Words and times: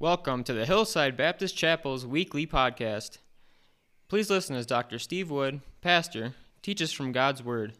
Welcome 0.00 0.44
to 0.44 0.52
the 0.52 0.64
Hillside 0.64 1.16
Baptist 1.16 1.56
Chapel's 1.56 2.06
weekly 2.06 2.46
podcast. 2.46 3.18
Please 4.06 4.30
listen 4.30 4.54
as 4.54 4.64
Dr. 4.64 4.96
Steve 4.96 5.28
Wood, 5.28 5.60
pastor, 5.80 6.34
teaches 6.62 6.92
from 6.92 7.10
God's 7.10 7.42
Word. 7.42 7.72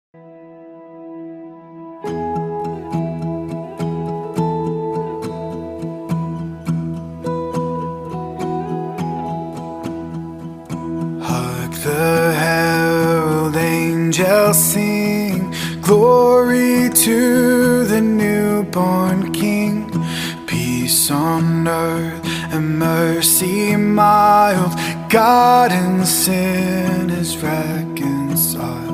Hark 11.21 11.71
the 11.83 12.33
herald 12.33 13.55
angels 13.55 14.57
sing, 14.57 15.53
glory 15.81 16.89
to 16.89 17.85
the 17.85 18.01
newborn 18.01 19.31
King. 19.31 19.91
Peace 20.47 21.11
on 21.11 21.67
earth 21.67 22.16
mercy 22.59 23.75
mild, 23.75 24.73
God 25.09 25.71
and 25.71 26.07
sin 26.07 27.09
is 27.09 27.37
reconciled. 27.37 28.87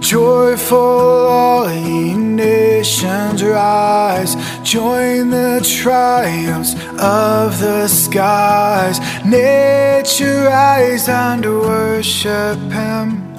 Joyful 0.00 0.78
all 0.78 1.72
ye 1.72 2.14
nations 2.14 3.42
rise, 3.42 4.36
join 4.62 5.30
the 5.30 5.60
triumphs 5.64 6.74
of 7.00 7.58
the 7.58 7.88
skies. 7.88 9.00
Nature 9.24 10.44
rise 10.44 11.08
and 11.08 11.44
worship 11.44 12.58
him 12.70 13.34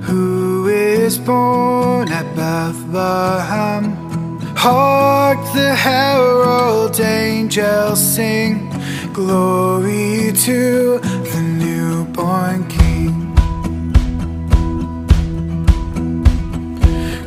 who 0.00 0.68
is 0.68 1.18
born 1.18 2.08
at 2.10 2.26
Bethlehem. 2.34 4.06
Hark 4.56 5.38
the 5.52 5.74
herald 5.74 6.98
angels 6.98 8.00
sing, 8.14 8.65
glory 9.16 10.30
to 10.30 10.98
the 11.00 11.40
newborn 11.40 12.68
King. 12.68 13.32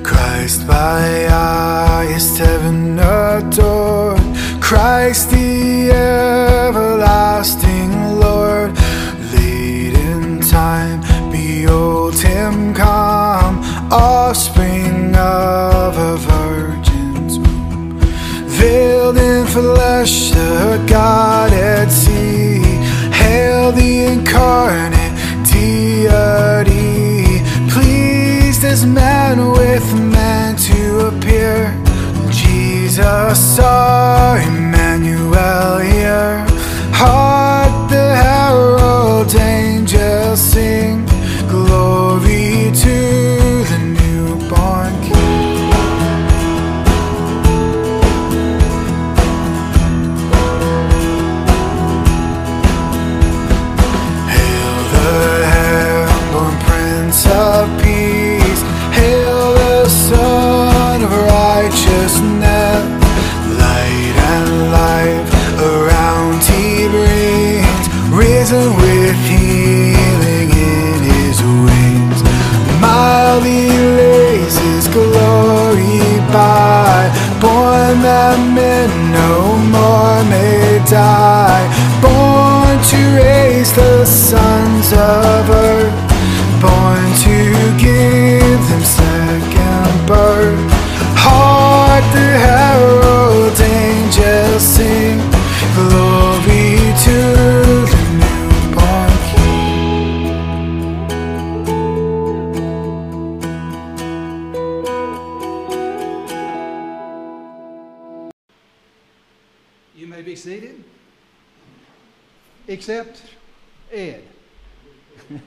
Christ 0.03 0.67
by 0.67 1.25
highest 1.27 2.37
heaven 2.37 2.99
adored, 2.99 4.21
Christ 4.61 5.31
the 5.31 5.89
everlasting 6.69 7.91
Lord. 8.19 8.77
Late 9.33 9.95
in 9.95 10.41
time, 10.41 11.01
behold 11.31 12.19
him 12.19 12.75
come, 12.75 13.63
offspring 13.91 15.15
of 15.15 15.97
a. 15.97 16.28
Veiled 18.59 19.17
in 19.17 19.47
flesh, 19.47 20.31
the 20.31 20.83
Godhead 20.85 21.89
see, 21.89 22.59
hail 23.21 23.71
the 23.71 24.03
incarnate 24.03 25.15
deity. 25.45 27.41
Pleased 27.69 28.65
as 28.65 28.85
man 28.85 29.51
with 29.51 29.87
man 29.93 30.57
to 30.57 31.07
appear. 31.07 31.73
Jesus, 32.31 33.39
except 112.79 113.21
Ed. 113.91 114.23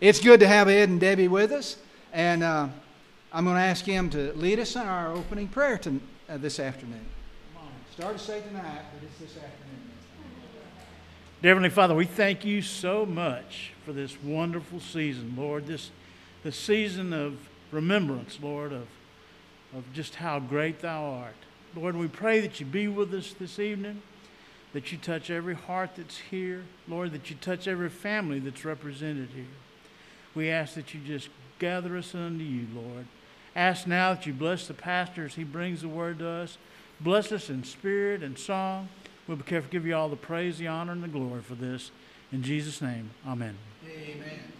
it's 0.00 0.20
good 0.20 0.40
to 0.40 0.48
have 0.48 0.70
Ed 0.70 0.88
and 0.88 0.98
Debbie 0.98 1.28
with 1.28 1.52
us, 1.52 1.76
and 2.14 2.42
uh, 2.42 2.66
I'm 3.30 3.44
going 3.44 3.56
to 3.56 3.62
ask 3.62 3.84
him 3.84 4.08
to 4.08 4.32
lead 4.32 4.58
us 4.58 4.74
in 4.74 4.80
our 4.80 5.12
opening 5.12 5.48
prayer 5.48 5.76
to, 5.76 6.00
uh, 6.30 6.38
this 6.38 6.58
afternoon. 6.58 7.04
Start 7.94 8.16
to 8.16 8.24
say 8.24 8.40
tonight, 8.40 8.80
but 8.94 9.06
it's 9.06 9.18
this 9.18 9.36
afternoon. 9.36 9.90
Heavenly 11.42 11.68
Father, 11.68 11.94
we 11.94 12.06
thank 12.06 12.46
you 12.46 12.62
so 12.62 13.04
much 13.04 13.72
for 13.84 13.92
this 13.92 14.16
wonderful 14.22 14.80
season, 14.80 15.34
Lord. 15.36 15.66
This, 15.66 15.90
this 16.42 16.56
season 16.56 17.12
of 17.12 17.36
remembrance, 17.70 18.38
Lord, 18.40 18.72
of, 18.72 18.86
of 19.76 19.84
just 19.92 20.14
how 20.14 20.40
great 20.40 20.80
Thou 20.80 21.04
art. 21.04 21.36
Lord, 21.76 21.96
we 21.96 22.08
pray 22.08 22.40
that 22.40 22.60
you 22.60 22.64
be 22.64 22.88
with 22.88 23.12
us 23.12 23.34
this 23.38 23.58
evening, 23.58 24.00
that 24.72 24.90
you 24.90 24.98
touch 24.98 25.30
every 25.30 25.54
heart 25.54 25.90
that's 25.96 26.18
here, 26.18 26.64
Lord, 26.88 27.12
that 27.12 27.30
you 27.30 27.36
touch 27.36 27.68
every 27.68 27.90
family 27.90 28.38
that's 28.38 28.64
represented 28.64 29.28
here. 29.34 29.44
We 30.34 30.50
ask 30.50 30.74
that 30.74 30.94
you 30.94 31.00
just 31.00 31.28
gather 31.58 31.96
us 31.96 32.14
unto 32.14 32.42
you, 32.42 32.66
Lord. 32.74 33.06
Ask 33.54 33.86
now 33.86 34.14
that 34.14 34.26
you 34.26 34.32
bless 34.32 34.66
the 34.66 34.74
pastor 34.74 35.26
as 35.26 35.34
he 35.34 35.44
brings 35.44 35.82
the 35.82 35.88
word 35.88 36.20
to 36.20 36.28
us. 36.28 36.56
Bless 37.00 37.32
us 37.32 37.50
in 37.50 37.64
spirit 37.64 38.22
and 38.22 38.38
song. 38.38 38.88
We'll 39.26 39.36
be 39.36 39.42
careful 39.42 39.68
to 39.68 39.72
give 39.72 39.86
you 39.86 39.94
all 39.94 40.08
the 40.08 40.16
praise, 40.16 40.58
the 40.58 40.68
honor, 40.68 40.92
and 40.92 41.02
the 41.02 41.08
glory 41.08 41.42
for 41.42 41.54
this. 41.54 41.90
In 42.32 42.42
Jesus' 42.42 42.80
name, 42.80 43.10
amen. 43.26 43.56
Amen. 43.86 44.51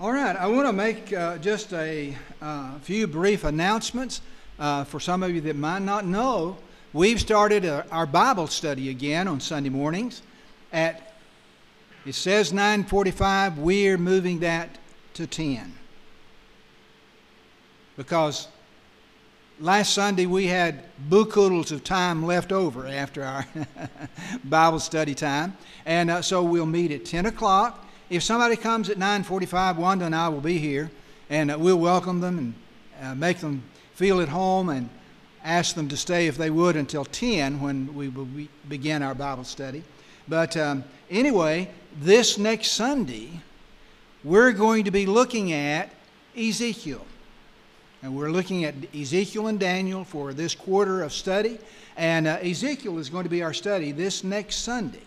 All 0.00 0.12
right, 0.12 0.34
I 0.34 0.46
want 0.46 0.66
to 0.66 0.72
make 0.72 1.12
uh, 1.12 1.36
just 1.36 1.74
a 1.74 2.16
uh, 2.40 2.78
few 2.78 3.06
brief 3.06 3.44
announcements 3.44 4.22
uh, 4.58 4.84
for 4.84 4.98
some 4.98 5.22
of 5.22 5.30
you 5.30 5.42
that 5.42 5.56
might 5.56 5.82
not 5.82 6.06
know. 6.06 6.56
We've 6.94 7.20
started 7.20 7.66
a, 7.66 7.86
our 7.90 8.06
Bible 8.06 8.46
study 8.46 8.88
again 8.88 9.28
on 9.28 9.40
Sunday 9.40 9.68
mornings. 9.68 10.22
At 10.72 11.12
it 12.06 12.14
says 12.14 12.50
9:45. 12.50 13.58
We're 13.58 13.98
moving 13.98 14.38
that 14.38 14.78
to 15.12 15.26
10 15.26 15.74
because 17.98 18.48
last 19.60 19.92
Sunday 19.92 20.24
we 20.24 20.46
had 20.46 20.82
bookhoodles 21.10 21.72
of 21.72 21.84
time 21.84 22.24
left 22.24 22.52
over 22.52 22.86
after 22.86 23.22
our 23.22 23.46
Bible 24.44 24.80
study 24.80 25.14
time, 25.14 25.58
and 25.84 26.10
uh, 26.10 26.22
so 26.22 26.42
we'll 26.42 26.64
meet 26.64 26.90
at 26.90 27.04
10 27.04 27.26
o'clock. 27.26 27.86
If 28.10 28.22
somebody 28.22 28.56
comes 28.56 28.90
at 28.90 28.98
9:45, 28.98 29.76
Wanda 29.76 30.04
and 30.04 30.14
I 30.14 30.28
will 30.28 30.40
be 30.40 30.58
here, 30.58 30.90
and 31.30 31.50
uh, 31.50 31.58
we'll 31.58 31.78
welcome 31.78 32.20
them 32.20 32.38
and 32.38 32.54
uh, 33.00 33.14
make 33.14 33.38
them 33.38 33.62
feel 33.94 34.20
at 34.20 34.28
home. 34.28 34.68
And 34.68 34.90
ask 35.44 35.74
them 35.74 35.88
to 35.88 35.96
stay 35.96 36.26
if 36.26 36.36
they 36.36 36.50
would 36.50 36.76
until 36.76 37.04
10 37.04 37.60
when 37.60 37.94
we 37.94 38.08
will 38.08 38.24
be, 38.24 38.48
begin 38.68 39.02
our 39.02 39.14
Bible 39.14 39.44
study. 39.44 39.82
But 40.28 40.56
um, 40.56 40.84
anyway, 41.10 41.70
this 42.00 42.38
next 42.38 42.72
Sunday, 42.72 43.40
we're 44.22 44.52
going 44.52 44.84
to 44.84 44.90
be 44.90 45.06
looking 45.06 45.52
at 45.52 45.90
Ezekiel. 46.36 47.04
And 48.02 48.16
we're 48.16 48.30
looking 48.30 48.64
at 48.64 48.74
Ezekiel 48.94 49.48
and 49.48 49.60
Daniel 49.60 50.04
for 50.04 50.32
this 50.32 50.54
quarter 50.54 51.02
of 51.02 51.12
study. 51.12 51.58
And 51.96 52.26
uh, 52.26 52.38
Ezekiel 52.42 52.98
is 52.98 53.10
going 53.10 53.24
to 53.24 53.30
be 53.30 53.42
our 53.42 53.52
study 53.52 53.92
this 53.92 54.24
next 54.24 54.56
Sunday. 54.56 55.02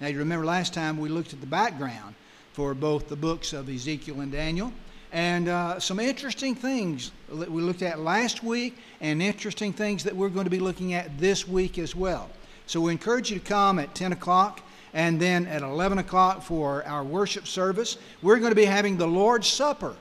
Now, 0.00 0.08
you 0.08 0.18
remember 0.18 0.44
last 0.44 0.74
time 0.74 0.98
we 0.98 1.08
looked 1.08 1.32
at 1.32 1.40
the 1.40 1.46
background 1.46 2.14
for 2.56 2.72
both 2.72 3.06
the 3.08 3.16
books 3.16 3.52
of 3.52 3.68
Ezekiel 3.68 4.22
and 4.22 4.32
Daniel. 4.32 4.72
And 5.12 5.46
uh, 5.46 5.78
some 5.78 6.00
interesting 6.00 6.54
things 6.54 7.12
that 7.30 7.50
we 7.50 7.60
looked 7.60 7.82
at 7.82 8.00
last 8.00 8.42
week, 8.42 8.78
and 9.02 9.20
interesting 9.20 9.74
things 9.74 10.02
that 10.04 10.16
we're 10.16 10.30
going 10.30 10.46
to 10.46 10.50
be 10.50 10.58
looking 10.58 10.94
at 10.94 11.18
this 11.18 11.46
week 11.46 11.78
as 11.78 11.94
well. 11.94 12.30
So 12.64 12.80
we 12.80 12.92
encourage 12.92 13.30
you 13.30 13.38
to 13.38 13.44
come 13.44 13.78
at 13.78 13.94
10 13.94 14.12
o'clock 14.12 14.62
and 14.94 15.20
then 15.20 15.46
at 15.48 15.60
11 15.60 15.98
o'clock 15.98 16.40
for 16.40 16.82
our 16.86 17.04
worship 17.04 17.46
service. 17.46 17.98
We're 18.22 18.38
going 18.38 18.52
to 18.52 18.56
be 18.56 18.64
having 18.64 18.96
the 18.96 19.06
Lord's 19.06 19.48
Supper 19.48 19.94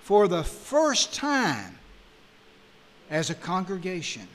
for 0.00 0.26
the 0.26 0.42
first 0.42 1.12
time 1.12 1.78
as 3.10 3.28
a 3.28 3.34
congregation. 3.34 4.26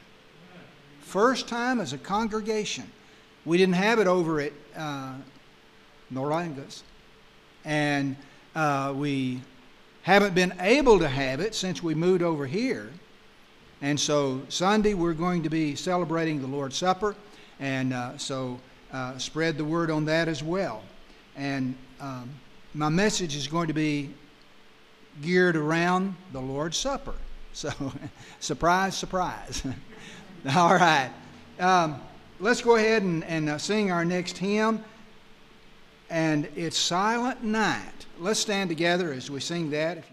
First 1.01 1.47
time 1.47 1.81
as 1.81 1.93
a 1.93 1.97
congregation. 1.97 2.91
We 3.43 3.57
didn't 3.57 3.73
have 3.73 3.97
it 3.97 4.05
over 4.05 4.39
at 4.39 4.53
uh, 4.77 5.15
Norangas. 6.13 6.83
And 7.65 8.15
uh, 8.55 8.93
we 8.95 9.41
haven't 10.03 10.35
been 10.35 10.53
able 10.59 10.99
to 10.99 11.07
have 11.07 11.39
it 11.39 11.55
since 11.55 11.81
we 11.81 11.95
moved 11.95 12.21
over 12.21 12.45
here. 12.45 12.91
And 13.81 13.99
so 13.99 14.41
Sunday 14.49 14.93
we're 14.93 15.13
going 15.13 15.43
to 15.43 15.49
be 15.49 15.75
celebrating 15.75 16.39
the 16.41 16.47
Lord's 16.47 16.77
Supper. 16.77 17.15
And 17.59 17.91
uh, 17.91 18.17
so 18.17 18.59
uh, 18.93 19.17
spread 19.17 19.57
the 19.57 19.65
word 19.65 19.89
on 19.91 20.05
that 20.05 20.27
as 20.27 20.43
well. 20.43 20.83
And 21.35 21.75
um, 21.99 22.29
my 22.73 22.89
message 22.89 23.35
is 23.35 23.47
going 23.47 23.67
to 23.67 23.73
be 23.73 24.11
geared 25.21 25.55
around 25.55 26.15
the 26.31 26.41
Lord's 26.41 26.77
Supper. 26.77 27.15
So, 27.55 27.71
surprise, 28.41 28.97
surprise. 28.97 29.63
All 30.57 30.73
right. 30.73 31.09
Um, 31.57 32.01
let's 32.41 32.61
go 32.61 32.75
ahead 32.75 33.01
and, 33.01 33.23
and 33.23 33.47
uh, 33.47 33.57
sing 33.57 33.93
our 33.93 34.03
next 34.03 34.37
hymn. 34.37 34.83
And 36.09 36.47
it's 36.55 36.77
Silent 36.77 37.43
Night. 37.43 38.05
Let's 38.19 38.39
stand 38.39 38.69
together 38.69 39.11
as 39.11 39.29
we 39.29 39.39
sing 39.39 39.69
that. 39.71 40.03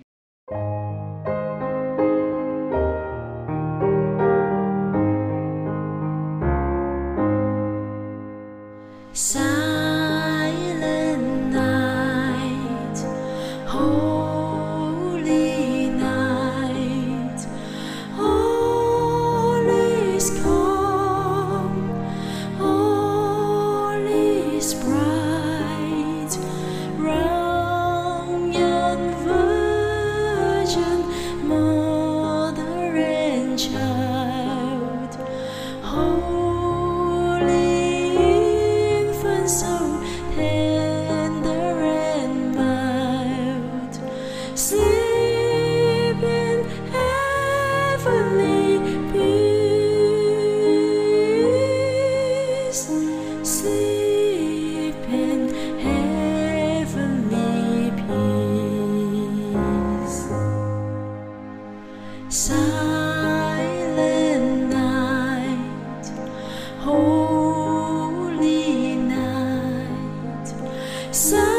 Son 71.13 71.52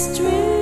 stream 0.00 0.59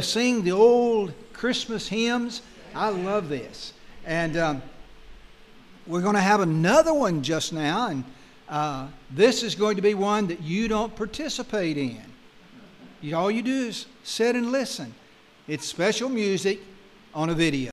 to 0.00 0.06
sing 0.06 0.42
the 0.42 0.52
old 0.52 1.12
Christmas 1.32 1.88
hymns? 1.88 2.42
I 2.74 2.88
love 2.88 3.28
this. 3.28 3.72
And 4.06 4.36
um, 4.36 4.62
we're 5.86 6.00
going 6.00 6.14
to 6.14 6.20
have 6.20 6.40
another 6.40 6.94
one 6.94 7.22
just 7.22 7.52
now, 7.52 7.88
and 7.88 8.04
uh, 8.48 8.86
this 9.10 9.42
is 9.42 9.54
going 9.54 9.76
to 9.76 9.82
be 9.82 9.94
one 9.94 10.26
that 10.28 10.40
you 10.40 10.68
don't 10.68 10.94
participate 10.94 11.76
in. 11.76 12.02
All 13.14 13.30
you 13.30 13.42
do 13.42 13.66
is 13.68 13.86
sit 14.04 14.36
and 14.36 14.52
listen. 14.52 14.94
It's 15.48 15.66
special 15.66 16.08
music 16.08 16.60
on 17.14 17.30
a 17.30 17.34
video. 17.34 17.69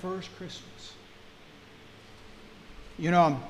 First 0.00 0.34
Christmas? 0.36 0.94
You 2.98 3.10
know, 3.10 3.40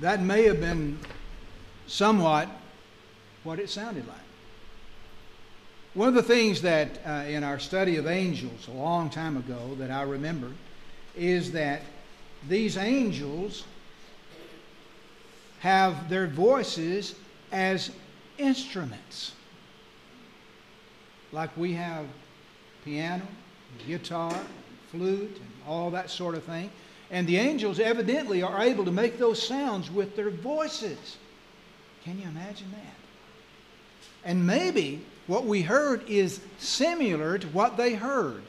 that 0.00 0.22
may 0.22 0.44
have 0.44 0.60
been 0.60 0.98
somewhat 1.86 2.48
what 3.44 3.58
it 3.58 3.68
sounded 3.68 4.06
like. 4.06 4.16
One 5.94 6.08
of 6.08 6.14
the 6.14 6.22
things 6.22 6.62
that 6.62 7.00
uh, 7.06 7.24
in 7.28 7.44
our 7.44 7.58
study 7.58 7.96
of 7.96 8.06
angels 8.06 8.68
a 8.68 8.70
long 8.70 9.10
time 9.10 9.36
ago 9.36 9.74
that 9.78 9.90
I 9.90 10.02
remember 10.02 10.52
is 11.16 11.52
that 11.52 11.82
these 12.48 12.76
angels 12.76 13.64
have 15.60 16.08
their 16.08 16.26
voices 16.26 17.14
as 17.50 17.90
instruments 18.38 19.32
like 21.32 21.54
we 21.56 21.72
have 21.72 22.06
piano, 22.84 23.26
guitar, 23.86 24.34
flute, 24.90 25.36
and 25.36 25.50
all 25.66 25.90
that 25.90 26.10
sort 26.10 26.34
of 26.34 26.44
thing. 26.44 26.70
And 27.10 27.26
the 27.26 27.36
angels 27.36 27.78
evidently 27.78 28.42
are 28.42 28.62
able 28.62 28.84
to 28.84 28.92
make 28.92 29.18
those 29.18 29.46
sounds 29.46 29.90
with 29.90 30.16
their 30.16 30.30
voices. 30.30 31.18
Can 32.04 32.18
you 32.18 32.26
imagine 32.28 32.70
that? 32.72 32.94
And 34.24 34.46
maybe 34.46 35.04
what 35.26 35.44
we 35.44 35.62
heard 35.62 36.08
is 36.08 36.40
similar 36.58 37.38
to 37.38 37.46
what 37.48 37.76
they 37.76 37.94
heard 37.94 38.42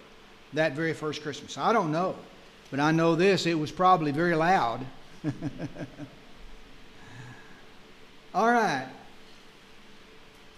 that 0.53 0.73
very 0.73 0.93
first 0.93 1.21
Christmas. 1.21 1.57
I 1.57 1.73
don't 1.73 1.91
know. 1.91 2.15
But 2.71 2.79
I 2.79 2.91
know 2.91 3.15
this 3.15 3.45
it 3.45 3.53
was 3.53 3.71
probably 3.71 4.11
very 4.11 4.35
loud. 4.35 4.85
All 8.33 8.49
right. 8.51 8.87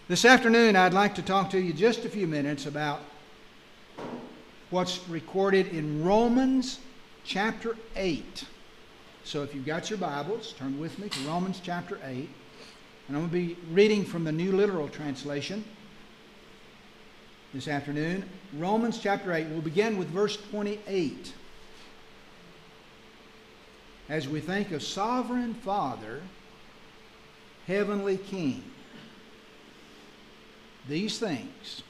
This 0.08 0.24
afternoon, 0.24 0.76
I'd 0.76 0.94
like 0.94 1.16
to 1.16 1.22
talk 1.22 1.50
to 1.50 1.60
you 1.60 1.74
just 1.74 2.06
a 2.06 2.10
few 2.10 2.28
minutes 2.28 2.68
about 2.68 3.02
what's 4.76 5.08
recorded 5.08 5.70
in 5.70 6.04
Romans 6.04 6.80
chapter 7.24 7.78
8. 7.96 8.44
So 9.24 9.42
if 9.42 9.56
you've 9.56 9.66
got 9.66 9.90
your 9.90 9.98
Bibles, 9.98 10.52
turn 10.52 10.78
with 10.78 11.00
me 11.00 11.08
to 11.08 11.20
Romans 11.22 11.62
chapter 11.64 11.98
8. 12.04 12.30
And 13.08 13.16
I'm 13.16 13.30
going 13.30 13.30
to 13.30 13.34
be 13.34 13.58
reading 13.72 14.04
from 14.04 14.26
the 14.26 14.34
New 14.34 14.52
Living 14.52 14.90
Translation. 14.90 15.64
this 17.54 17.70
afternoon. 17.70 18.26
Romans 18.58 19.00
chapter 19.00 19.32
8. 19.32 19.48
We'll 19.48 19.62
begin 19.62 19.98
with 19.98 20.10
verse 20.10 20.36
28. 20.52 21.32
As 24.10 24.28
we 24.28 24.42
think 24.42 24.74
of 24.74 24.84
sovereign 24.84 25.54
Father, 25.54 26.20
heavenly 27.66 28.18
King, 28.18 28.62
these 30.90 31.18
things 31.18 31.82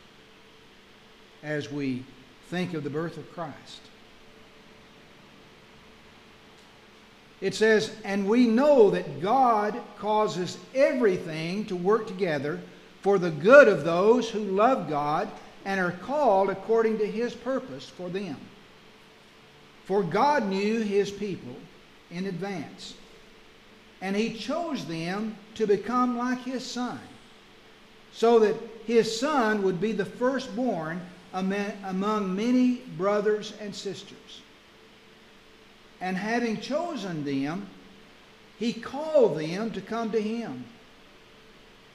as 1.42 1.72
we 1.72 2.06
think 2.56 2.74
of 2.74 2.86
the 2.86 2.90
birth 2.90 3.18
of 3.18 3.30
Christ. 3.34 3.82
It 7.42 7.54
says, 7.54 7.94
And 8.06 8.30
we 8.30 8.48
know 8.48 8.92
that 8.92 9.22
God 9.22 9.78
causes 9.98 10.58
everything 10.74 11.66
to 11.66 11.76
work 11.76 12.08
together 12.08 12.62
for 13.02 13.20
the 13.20 13.30
good 13.30 13.68
of 13.68 13.84
those 13.84 14.30
who 14.30 14.40
love 14.40 14.88
God 14.88 15.30
and 15.66 15.82
are 15.82 15.92
called 15.92 16.50
according 16.50 16.98
to 17.00 17.06
his 17.06 17.36
purpose 17.36 17.90
for 17.90 18.08
them. 18.10 18.38
For 19.84 20.02
God 20.02 20.48
knew 20.48 20.80
his 20.80 21.12
people 21.12 21.58
in 22.10 22.26
advance, 22.26 22.94
and 24.00 24.16
he 24.16 24.38
chose 24.38 24.86
them 24.86 25.36
to 25.56 25.68
become 25.68 26.18
like 26.18 26.42
his 26.44 26.66
son, 26.66 27.02
so 28.14 28.40
that 28.40 28.56
his 28.88 29.20
son 29.20 29.62
would 29.64 29.82
be 29.82 29.92
the 29.92 30.06
firstborn 30.06 31.02
among 31.36 32.36
many 32.36 32.76
brothers 32.98 33.54
and 33.60 33.76
sisters. 33.76 34.42
And 36.02 36.18
having 36.18 36.60
chosen 36.62 37.24
them, 37.24 37.68
he 38.58 38.74
called 38.74 39.38
them 39.40 39.72
to 39.72 39.82
come 39.82 40.12
to 40.12 40.22
him. 40.22 40.66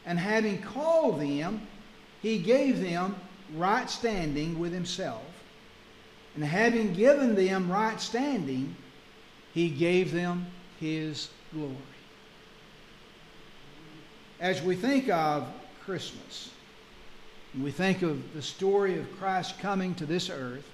And 0.04 0.18
having 0.18 0.60
called 0.60 1.20
them, 1.20 1.66
he 2.20 2.38
gave 2.38 2.80
them 2.80 3.16
right 3.56 3.88
standing 3.88 4.58
with 4.58 4.72
himself. 4.72 5.22
And 6.34 6.44
having 6.44 6.92
given 6.92 7.34
them 7.34 7.70
right 7.70 8.00
standing, 8.00 8.76
he 9.52 9.70
gave 9.70 10.12
them 10.12 10.46
his 10.78 11.28
glory. 11.52 11.74
As 14.38 14.62
we 14.62 14.76
think 14.76 15.08
of 15.08 15.48
Christmas, 15.84 16.49
and 17.52 17.64
we 17.64 17.70
think 17.70 18.02
of 18.02 18.34
the 18.34 18.42
story 18.42 18.98
of 18.98 19.18
Christ 19.18 19.58
coming 19.58 19.94
to 19.96 20.06
this 20.06 20.30
earth, 20.30 20.66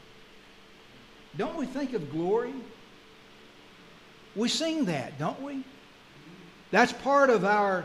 don't 1.37 1.57
we 1.57 1.67
think 1.67 1.93
of 1.93 2.11
glory? 2.11 2.53
We 4.35 4.49
sing 4.49 4.85
that, 4.87 5.19
don't 5.19 5.41
we? 5.43 5.65
That's 6.71 6.93
part 6.93 7.31
of 7.31 7.45
our 7.45 7.85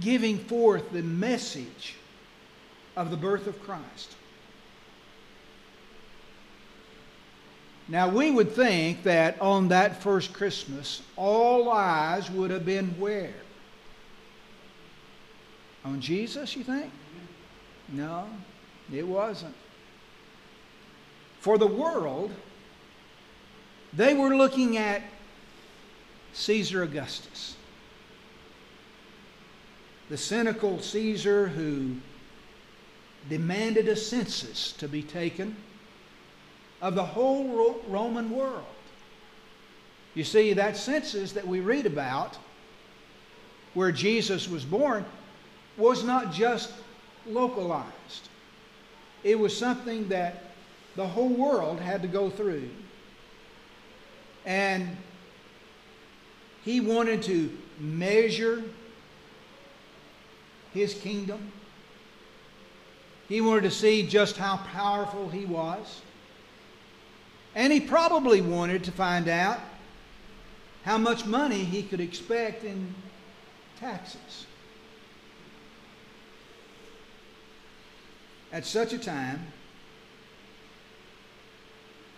giving 0.00 0.38
forth 0.38 0.90
the 0.92 1.02
message 1.02 1.94
of 2.96 3.10
the 3.10 3.16
birth 3.16 3.46
of 3.46 3.62
Christ. 3.62 4.14
Now, 7.88 8.08
we 8.08 8.30
would 8.30 8.52
think 8.52 9.04
that 9.04 9.40
on 9.40 9.68
that 9.68 10.02
first 10.02 10.32
Christmas, 10.32 11.02
all 11.14 11.70
eyes 11.70 12.30
would 12.30 12.50
have 12.50 12.66
been 12.66 12.88
where? 12.98 13.32
On 15.86 16.00
Jesus, 16.00 16.56
you 16.56 16.64
think? 16.64 16.90
No, 17.88 18.26
it 18.92 19.06
wasn't. 19.06 19.54
For 21.38 21.58
the 21.58 21.66
world, 21.66 22.32
they 23.92 24.12
were 24.12 24.34
looking 24.34 24.78
at 24.78 25.02
Caesar 26.32 26.82
Augustus, 26.82 27.54
the 30.08 30.16
cynical 30.16 30.80
Caesar 30.80 31.46
who 31.46 31.94
demanded 33.30 33.86
a 33.86 33.94
census 33.94 34.72
to 34.72 34.88
be 34.88 35.02
taken 35.02 35.54
of 36.82 36.96
the 36.96 37.04
whole 37.04 37.80
Roman 37.86 38.30
world. 38.30 38.64
You 40.16 40.24
see, 40.24 40.52
that 40.54 40.76
census 40.76 41.30
that 41.32 41.46
we 41.46 41.60
read 41.60 41.86
about, 41.86 42.36
where 43.74 43.92
Jesus 43.92 44.48
was 44.48 44.64
born, 44.64 45.04
was 45.76 46.04
not 46.04 46.32
just 46.32 46.72
localized, 47.26 48.28
it 49.24 49.38
was 49.38 49.56
something 49.56 50.08
that 50.08 50.42
the 50.94 51.06
whole 51.06 51.28
world 51.28 51.80
had 51.80 52.02
to 52.02 52.08
go 52.08 52.30
through. 52.30 52.68
And 54.44 54.96
he 56.64 56.80
wanted 56.80 57.22
to 57.24 57.56
measure 57.78 58.62
his 60.72 60.94
kingdom. 60.94 61.52
He 63.28 63.40
wanted 63.40 63.62
to 63.62 63.70
see 63.70 64.06
just 64.06 64.36
how 64.36 64.58
powerful 64.58 65.28
he 65.28 65.44
was. 65.44 66.00
And 67.54 67.72
he 67.72 67.80
probably 67.80 68.40
wanted 68.40 68.84
to 68.84 68.92
find 68.92 69.28
out 69.28 69.58
how 70.84 70.98
much 70.98 71.26
money 71.26 71.64
he 71.64 71.82
could 71.82 72.00
expect 72.00 72.62
in 72.64 72.94
taxes. 73.80 74.46
At 78.52 78.64
such 78.64 78.92
a 78.92 78.98
time, 78.98 79.52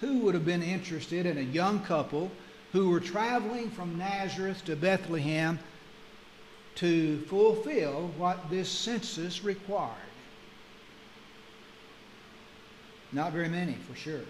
who 0.01 0.19
would 0.21 0.35
have 0.35 0.45
been 0.45 0.62
interested 0.62 1.27
in 1.27 1.38
a 1.38 1.43
young 1.43 1.81
couple 1.81 2.31
who 2.73 2.91
were 2.91 3.01
traveling 3.01 3.71
from 3.71 3.99
Nazareth 3.99 4.64
to 4.67 4.77
Bethlehem 4.77 5.59
to 6.77 7.21
fulfill 7.23 8.12
what 8.17 8.51
this 8.51 8.69
census 8.69 9.43
required? 9.43 9.97
Not 13.11 13.33
very 13.33 13.49
many, 13.49 13.73
for 13.88 13.97
sure. 13.97 14.21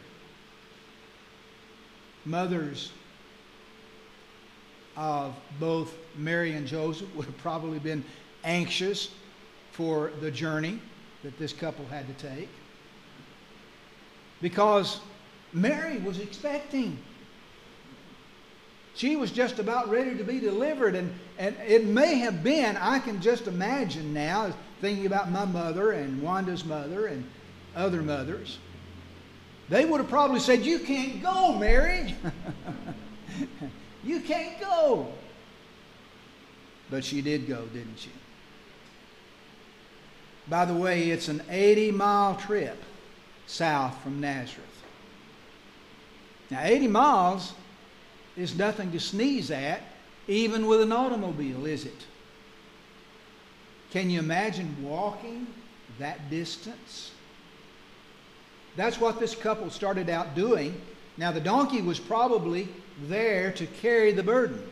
Mothers 2.25 2.93
of 4.97 5.35
both 5.61 5.95
Mary 6.17 6.53
and 6.53 6.67
Joseph 6.67 7.13
would 7.15 7.27
have 7.27 7.39
probably 7.39 7.79
been 7.79 8.05
anxious 8.45 9.11
for 9.73 10.13
the 10.21 10.31
journey 10.31 10.81
that 11.23 11.39
this 11.39 11.53
couple 11.53 11.85
had 11.87 12.07
to 12.07 12.27
take 12.29 12.49
because 14.41 15.01
Mary 15.53 15.99
was 15.99 16.21
expecting. 16.21 16.99
She 18.95 19.17
was 19.17 19.31
just 19.31 19.59
about 19.59 19.89
ready 19.89 20.17
to 20.17 20.25
be 20.25 20.41
delivered, 20.41 20.95
and, 20.95 21.13
and 21.39 21.57
it 21.67 21.85
may 21.87 22.17
have 22.17 22.43
been, 22.43 22.77
I 22.77 22.99
can 22.99 23.21
just 23.21 23.47
imagine 23.47 24.13
now, 24.13 24.53
thinking 24.81 25.07
about 25.07 25.31
my 25.31 25.45
mother 25.45 25.93
and 25.93 26.21
Wanda's 26.23 26.65
mother 26.65 27.07
and 27.07 27.25
other 27.77 28.03
mothers. 28.03 28.59
They 29.69 29.85
would 29.85 30.01
have 30.01 30.09
probably 30.09 30.41
said, 30.41 30.65
You 30.65 30.79
can't 30.81 31.23
go, 31.23 31.55
Mary. 31.55 32.15
you 34.05 34.21
can't 34.21 34.59
go. 34.61 35.13
But 36.91 37.05
she 37.05 37.21
did 37.21 37.47
go, 37.47 37.67
didn't 37.67 37.99
she? 37.99 38.11
By 40.49 40.65
the 40.65 40.75
way, 40.75 41.11
it's 41.11 41.29
an 41.29 41.43
80 41.51 41.91
mile 41.93 42.37
trip 42.37 42.83
south 43.47 44.01
from 44.03 44.21
Nazareth. 44.21 44.65
Now, 46.51 46.63
80 46.63 46.89
miles 46.89 47.53
is 48.37 48.57
nothing 48.57 48.93
to 48.93 49.01
sneeze 49.01 49.51
at, 49.51 49.83
even 50.27 50.67
with 50.67 50.81
an 50.81 50.93
automobile, 50.93 51.67
is 51.67 51.85
it? 51.85 52.07
Can 53.91 54.11
you 54.11 54.19
imagine 54.19 54.77
walking 54.83 55.47
that 55.99 56.31
distance? 56.31 57.13
That's 58.77 59.01
what 59.01 59.19
this 59.19 59.35
couple 59.35 59.71
started 59.71 60.09
out 60.09 60.35
doing. 60.35 60.81
Now, 61.17 61.33
the 61.33 61.41
donkey 61.41 61.83
was 61.83 61.99
probably 61.99 62.69
there 63.03 63.51
to 63.53 63.67
carry 63.67 64.13
the 64.13 64.23
burden, 64.23 64.63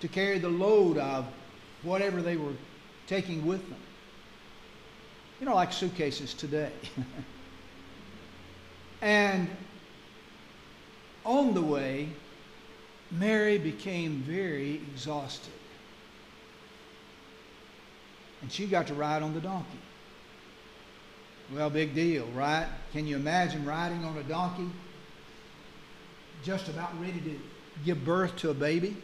to 0.00 0.08
carry 0.08 0.38
the 0.38 0.48
load 0.48 0.98
of 0.98 1.26
whatever 1.82 2.22
they 2.22 2.36
were 2.36 2.52
taking 3.06 3.44
with 3.44 3.68
them. 3.68 3.80
You 5.40 5.46
know, 5.46 5.54
like 5.54 5.72
suitcases 5.72 6.34
today. 6.34 6.70
and 9.02 9.48
on 11.24 11.54
the 11.54 11.62
way, 11.62 12.08
Mary 13.10 13.58
became 13.58 14.22
very 14.22 14.74
exhausted. 14.74 15.52
And 18.42 18.52
she 18.52 18.66
got 18.66 18.86
to 18.88 18.94
ride 18.94 19.22
on 19.22 19.34
the 19.34 19.40
donkey. 19.40 19.78
Well, 21.52 21.70
big 21.70 21.94
deal, 21.94 22.26
right? 22.34 22.66
Can 22.92 23.06
you 23.06 23.16
imagine 23.16 23.64
riding 23.64 24.04
on 24.04 24.16
a 24.16 24.22
donkey? 24.22 24.68
Just 26.42 26.68
about 26.68 26.98
ready 27.00 27.20
to 27.20 27.40
give 27.84 28.04
birth 28.04 28.36
to 28.36 28.50
a 28.50 28.54
baby? 28.54 28.96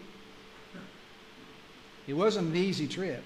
It 2.06 2.14
wasn't 2.14 2.48
an 2.48 2.56
easy 2.56 2.88
trip. 2.88 3.22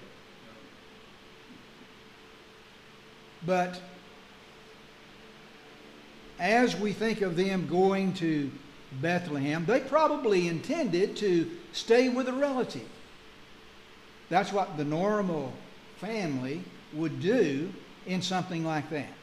But 3.45 3.79
as 6.39 6.75
we 6.75 6.93
think 6.93 7.21
of 7.21 7.35
them 7.35 7.67
going 7.67 8.13
to 8.15 8.51
Bethlehem, 9.01 9.65
they 9.65 9.81
probably 9.81 10.47
intended 10.47 11.15
to 11.17 11.49
stay 11.71 12.09
with 12.09 12.27
a 12.27 12.33
relative. 12.33 12.87
That's 14.29 14.51
what 14.51 14.77
the 14.77 14.83
normal 14.83 15.53
family 15.97 16.63
would 16.93 17.21
do 17.21 17.71
in 18.05 18.21
something 18.21 18.65
like 18.65 18.89
that. 18.89 19.13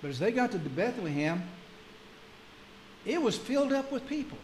But 0.00 0.08
as 0.08 0.18
they 0.18 0.32
got 0.32 0.52
to 0.52 0.58
Bethlehem, 0.58 1.42
it 3.04 3.20
was 3.20 3.36
filled 3.36 3.72
up 3.72 3.92
with 3.92 4.06
people. 4.06 4.38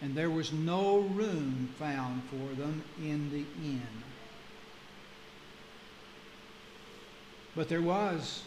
And 0.00 0.14
there 0.14 0.30
was 0.30 0.52
no 0.52 0.98
room 1.00 1.70
found 1.78 2.22
for 2.24 2.54
them 2.60 2.84
in 2.98 3.30
the 3.30 3.44
inn. 3.66 3.86
But 7.56 7.68
there 7.68 7.82
was 7.82 8.42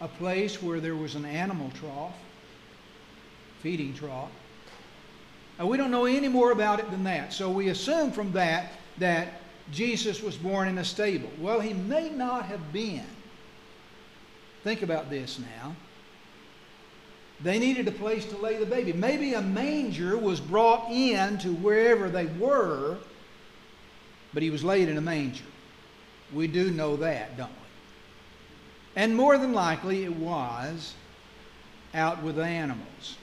a 0.00 0.08
place 0.08 0.62
where 0.62 0.80
there 0.80 0.94
was 0.94 1.14
an 1.14 1.24
animal 1.24 1.70
trough, 1.80 2.14
feeding 3.62 3.94
trough. 3.94 4.30
Now, 5.58 5.66
we 5.66 5.76
don't 5.76 5.90
know 5.90 6.04
any 6.04 6.28
more 6.28 6.52
about 6.52 6.78
it 6.80 6.90
than 6.90 7.04
that. 7.04 7.32
So 7.32 7.50
we 7.50 7.68
assume 7.68 8.12
from 8.12 8.32
that 8.32 8.72
that 8.98 9.40
Jesus 9.72 10.22
was 10.22 10.36
born 10.36 10.68
in 10.68 10.78
a 10.78 10.84
stable. 10.84 11.30
Well, 11.40 11.60
he 11.60 11.72
may 11.72 12.10
not 12.10 12.44
have 12.46 12.72
been. 12.72 13.06
Think 14.62 14.82
about 14.82 15.10
this 15.10 15.38
now. 15.38 15.74
They 17.40 17.58
needed 17.58 17.86
a 17.88 17.92
place 17.92 18.24
to 18.26 18.36
lay 18.38 18.56
the 18.56 18.66
baby. 18.66 18.92
Maybe 18.92 19.34
a 19.34 19.42
manger 19.42 20.16
was 20.16 20.40
brought 20.40 20.90
in 20.90 21.38
to 21.38 21.52
wherever 21.54 22.08
they 22.08 22.26
were, 22.26 22.96
but 24.32 24.42
he 24.42 24.50
was 24.50 24.64
laid 24.64 24.88
in 24.88 24.96
a 24.96 25.02
manger. 25.02 25.44
We 26.32 26.46
do 26.46 26.70
know 26.70 26.96
that, 26.96 27.36
don't 27.36 27.50
we? 27.50 27.65
And 28.96 29.14
more 29.14 29.36
than 29.36 29.52
likely, 29.52 30.04
it 30.04 30.16
was 30.16 30.94
out 31.94 32.22
with 32.22 32.36
the 32.36 32.44
animals. 32.44 33.16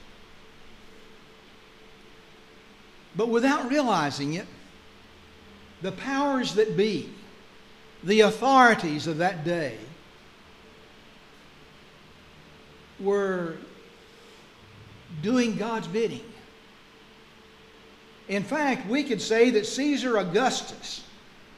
But 3.16 3.28
without 3.28 3.68
realizing 3.68 4.34
it, 4.34 4.46
the 5.82 5.92
powers 5.92 6.54
that 6.54 6.76
be, 6.76 7.10
the 8.04 8.20
authorities 8.20 9.06
of 9.06 9.18
that 9.18 9.44
day, 9.44 9.76
were 13.00 13.56
doing 15.22 15.56
God's 15.56 15.88
bidding. 15.88 16.24
In 18.28 18.42
fact, 18.42 18.88
we 18.88 19.02
could 19.02 19.20
say 19.20 19.50
that 19.50 19.66
Caesar 19.66 20.18
Augustus, 20.18 21.04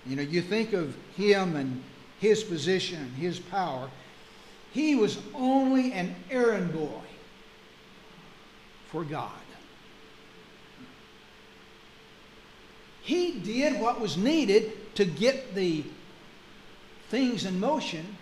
you 0.07 0.17
know, 0.17 0.23
you 0.23 0.41
think 0.43 0.73
of 0.73 0.97
him 1.17 1.55
and 1.57 1.83
his 2.19 2.43
position 2.43 2.99
and 2.99 3.15
his 3.15 3.39
power, 3.39 3.89
he 4.77 4.95
was 4.95 5.17
only 5.35 5.91
an 5.93 6.15
errand 6.31 6.71
boy 6.71 7.01
for 8.91 9.05
God. 9.05 9.31
He 13.01 13.39
did 13.39 13.81
what 13.81 14.03
was 14.03 14.19
needed 14.19 14.95
to 14.97 15.07
get 15.07 15.55
the 15.55 15.83
things 17.09 17.47
in 17.47 17.59
motion 17.59 18.19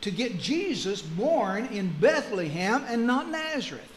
to 0.00 0.10
get 0.10 0.40
Jesus 0.40 1.02
born 1.02 1.66
in 1.66 1.94
Bethlehem 2.00 2.84
and 2.88 3.06
not 3.06 3.28
Nazareth. 3.28 3.92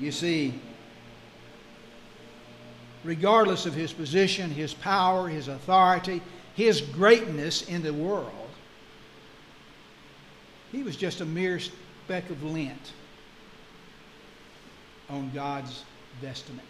You 0.00 0.10
see, 0.10 0.54
regardless 3.06 3.66
of 3.66 3.74
his 3.74 3.92
position, 3.92 4.50
his 4.50 4.74
power, 4.74 5.28
his 5.28 5.48
authority, 5.48 6.20
his 6.54 6.80
greatness 6.80 7.62
in 7.62 7.82
the 7.82 7.94
world, 7.94 8.32
he 10.72 10.82
was 10.82 10.96
just 10.96 11.20
a 11.20 11.24
mere 11.24 11.60
speck 11.60 12.28
of 12.28 12.42
lint 12.42 12.92
on 15.08 15.30
God's 15.32 15.84
vestment. 16.20 16.66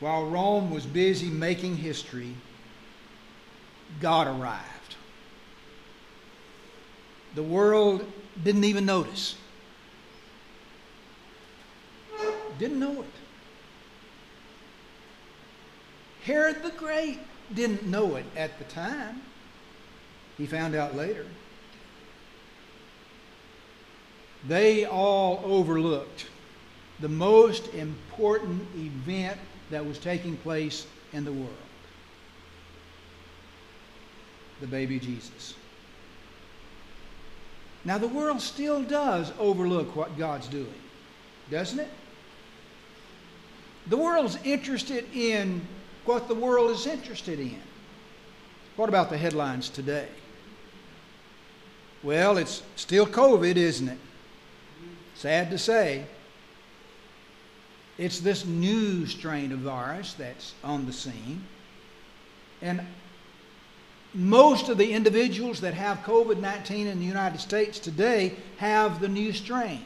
While 0.00 0.26
Rome 0.26 0.70
was 0.70 0.86
busy 0.86 1.28
making 1.28 1.76
history, 1.76 2.34
God 4.00 4.26
arrived. 4.26 4.96
The 7.34 7.42
world 7.42 8.04
didn't 8.42 8.64
even 8.64 8.86
notice. 8.86 9.36
Didn't 12.60 12.78
know 12.78 13.00
it. 13.00 13.08
Herod 16.22 16.62
the 16.62 16.70
Great 16.70 17.18
didn't 17.54 17.86
know 17.86 18.16
it 18.16 18.26
at 18.36 18.58
the 18.58 18.64
time. 18.64 19.22
He 20.36 20.46
found 20.46 20.74
out 20.74 20.94
later. 20.94 21.24
They 24.46 24.84
all 24.84 25.40
overlooked 25.42 26.26
the 27.00 27.08
most 27.08 27.72
important 27.72 28.62
event 28.76 29.40
that 29.70 29.84
was 29.84 29.98
taking 29.98 30.36
place 30.36 30.86
in 31.14 31.24
the 31.24 31.32
world 31.32 31.56
the 34.60 34.66
baby 34.66 34.98
Jesus. 34.98 35.54
Now, 37.82 37.96
the 37.96 38.08
world 38.08 38.42
still 38.42 38.82
does 38.82 39.32
overlook 39.38 39.96
what 39.96 40.18
God's 40.18 40.48
doing, 40.48 40.74
doesn't 41.50 41.78
it? 41.78 41.88
The 43.86 43.96
world's 43.96 44.38
interested 44.44 45.04
in 45.14 45.62
what 46.04 46.28
the 46.28 46.34
world 46.34 46.70
is 46.70 46.86
interested 46.86 47.38
in. 47.40 47.60
What 48.76 48.88
about 48.88 49.10
the 49.10 49.18
headlines 49.18 49.68
today? 49.68 50.08
Well, 52.02 52.38
it's 52.38 52.62
still 52.76 53.06
COVID, 53.06 53.56
isn't 53.56 53.88
it? 53.88 53.98
Sad 55.14 55.50
to 55.50 55.58
say. 55.58 56.04
It's 57.98 58.20
this 58.20 58.46
new 58.46 59.06
strain 59.06 59.52
of 59.52 59.58
virus 59.58 60.14
that's 60.14 60.54
on 60.64 60.86
the 60.86 60.92
scene. 60.92 61.44
And 62.62 62.80
most 64.14 64.68
of 64.70 64.78
the 64.78 64.92
individuals 64.92 65.60
that 65.60 65.74
have 65.74 65.98
COVID 65.98 66.40
19 66.40 66.86
in 66.86 66.98
the 66.98 67.04
United 67.04 67.40
States 67.40 67.78
today 67.78 68.34
have 68.56 69.00
the 69.00 69.08
new 69.08 69.32
strain. 69.32 69.84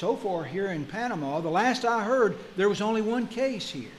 So 0.00 0.16
far, 0.16 0.44
here 0.44 0.68
in 0.68 0.86
Panama, 0.86 1.40
the 1.40 1.50
last 1.50 1.84
I 1.84 2.02
heard, 2.02 2.38
there 2.56 2.70
was 2.70 2.80
only 2.80 3.02
one 3.02 3.26
case 3.26 3.68
here. 3.68 3.92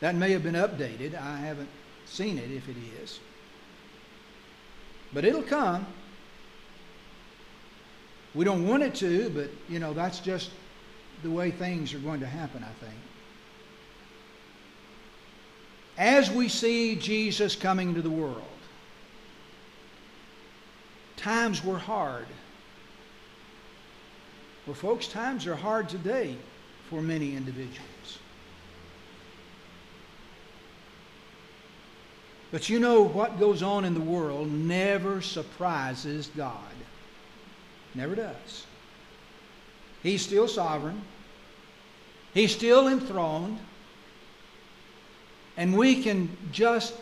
That 0.00 0.16
may 0.16 0.32
have 0.32 0.42
been 0.42 0.56
updated. 0.56 1.14
I 1.14 1.36
haven't 1.36 1.68
seen 2.06 2.38
it 2.38 2.50
if 2.50 2.68
it 2.68 2.74
is. 3.00 3.20
But 5.12 5.24
it'll 5.24 5.44
come. 5.44 5.86
We 8.34 8.44
don't 8.44 8.66
want 8.66 8.82
it 8.82 8.96
to, 8.96 9.30
but, 9.30 9.48
you 9.68 9.78
know, 9.78 9.92
that's 9.94 10.18
just 10.18 10.50
the 11.22 11.30
way 11.30 11.52
things 11.52 11.94
are 11.94 12.00
going 12.00 12.18
to 12.18 12.26
happen, 12.26 12.64
I 12.64 12.84
think. 12.84 12.98
As 15.96 16.32
we 16.32 16.48
see 16.48 16.96
Jesus 16.96 17.54
coming 17.54 17.94
to 17.94 18.02
the 18.02 18.10
world, 18.10 18.42
times 21.16 21.64
were 21.64 21.78
hard. 21.78 22.26
Well, 24.66 24.74
folks, 24.74 25.06
times 25.06 25.46
are 25.46 25.54
hard 25.54 25.88
today 25.88 26.36
for 26.90 27.00
many 27.00 27.36
individuals. 27.36 28.18
But 32.50 32.68
you 32.68 32.80
know 32.80 33.02
what 33.02 33.38
goes 33.38 33.62
on 33.62 33.84
in 33.84 33.94
the 33.94 34.00
world 34.00 34.50
never 34.50 35.20
surprises 35.20 36.30
God. 36.36 36.54
Never 37.94 38.14
does. 38.14 38.66
He's 40.02 40.22
still 40.22 40.48
sovereign. 40.48 41.00
He's 42.34 42.52
still 42.52 42.88
enthroned. 42.88 43.58
And 45.56 45.76
we 45.76 46.02
can 46.02 46.36
just 46.52 46.94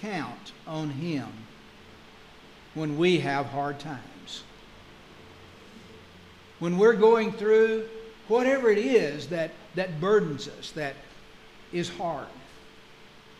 count 0.00 0.52
on 0.66 0.90
Him 0.90 1.28
when 2.74 2.98
we 2.98 3.18
have 3.20 3.46
hard 3.46 3.78
times. 3.78 4.07
When 6.58 6.78
we're 6.78 6.94
going 6.94 7.32
through 7.32 7.88
whatever 8.26 8.70
it 8.70 8.78
is 8.78 9.28
that, 9.28 9.52
that 9.74 10.00
burdens 10.00 10.48
us, 10.48 10.72
that 10.72 10.94
is 11.72 11.88
hard, 11.88 12.26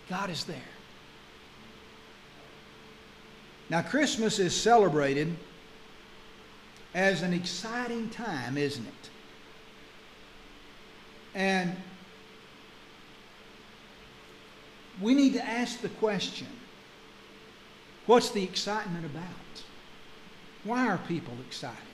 God 0.09 0.31
is 0.31 0.45
there. 0.45 0.57
Now, 3.71 3.83
Christmas 3.83 4.39
is 4.39 4.59
celebrated 4.59 5.37
as 6.95 7.23
an 7.23 7.35
exciting 7.35 8.09
time, 8.09 8.57
isn't 8.57 8.87
it? 8.87 9.11
And 11.35 11.77
we 15.01 15.15
need 15.15 15.35
to 15.35 15.45
ask 15.45 15.81
the 15.81 15.91
question 15.91 16.47
what's 18.07 18.31
the 18.31 18.43
excitement 18.43 19.05
about? 19.05 19.25
Why 20.65 20.87
are 20.87 20.99
people 21.07 21.35
excited? 21.47 21.88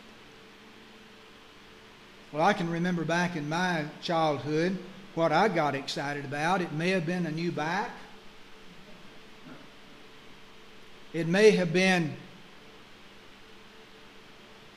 Well, 2.35 2.43
I 2.43 2.53
can 2.53 2.69
remember 2.69 3.05
back 3.05 3.37
in 3.37 3.49
my 3.49 3.85
childhood 4.03 4.77
what 5.15 5.31
I 5.31 5.47
got 5.47 5.77
excited 5.77 6.25
about. 6.25 6.61
It 6.61 6.73
may 6.73 6.91
have 6.91 7.07
been 7.07 7.27
a 7.27 7.31
new 7.31 7.53
bike, 7.53 7.87
it 11.13 11.29
may 11.29 11.53
have 11.53 11.73
been 11.73 12.17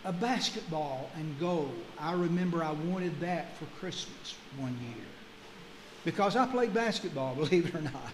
a 0.05 0.13
basketball 0.13 1.09
and 1.15 1.39
goal. 1.39 1.73
I 1.99 2.13
remember 2.13 2.63
I 2.63 2.73
wanted 2.73 3.19
that 3.21 3.57
for 3.57 3.65
Christmas 3.79 4.35
one 4.59 4.77
year 4.83 5.05
because 6.05 6.35
I 6.35 6.45
played 6.45 6.75
basketball, 6.75 7.33
believe 7.43 7.65
it 7.65 7.73
or 7.73 7.81
not. 7.81 8.13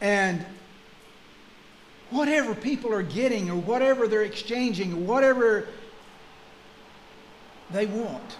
And 0.00 0.44
whatever 2.10 2.52
people 2.52 2.92
are 2.92 3.02
getting 3.02 3.48
or 3.48 3.60
whatever 3.60 4.08
they're 4.08 4.22
exchanging 4.22 4.92
or 4.92 4.96
whatever 4.96 5.68
they 7.70 7.86
want, 7.86 8.36